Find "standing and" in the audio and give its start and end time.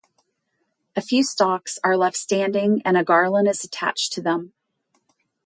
2.17-2.97